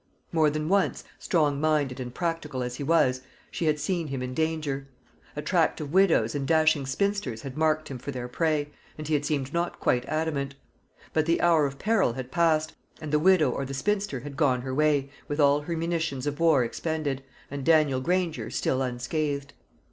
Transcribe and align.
More 0.31 0.49
than 0.49 0.67
once, 0.67 1.03
strong 1.19 1.61
minded 1.61 1.99
and 1.99 2.11
practical 2.11 2.63
as 2.63 2.77
he 2.77 2.83
was, 2.83 3.21
she 3.51 3.65
had 3.65 3.79
seen 3.79 4.07
him 4.07 4.23
in 4.23 4.33
danger. 4.33 4.87
Attractive 5.35 5.93
widows 5.93 6.33
and 6.33 6.47
dashing 6.47 6.87
spinsters 6.87 7.43
had 7.43 7.55
marked 7.55 7.87
him 7.89 7.99
for 7.99 8.09
their 8.09 8.27
prey, 8.27 8.71
and 8.97 9.07
he 9.07 9.13
had 9.13 9.25
seemed 9.25 9.53
not 9.53 9.79
quite 9.79 10.03
adamant; 10.07 10.55
but 11.13 11.27
the 11.27 11.39
hour 11.39 11.67
of 11.67 11.77
peril 11.77 12.13
had 12.13 12.31
passed, 12.31 12.73
and 12.99 13.13
the 13.13 13.19
widow 13.19 13.51
or 13.51 13.63
the 13.63 13.75
spinster 13.75 14.21
had 14.21 14.35
gone 14.35 14.63
her 14.63 14.73
way, 14.73 15.11
with 15.27 15.39
all 15.39 15.61
her 15.61 15.77
munitions 15.77 16.25
of 16.25 16.39
war 16.39 16.63
expended, 16.63 17.23
and 17.51 17.63
Daniel 17.63 18.01
Granger 18.01 18.49
still 18.49 18.81
unscathed. 18.81 19.53